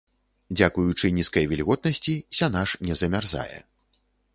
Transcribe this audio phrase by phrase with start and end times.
[0.57, 3.59] Дзякуючы нізкай вільготнасці, сянаж не замярзае.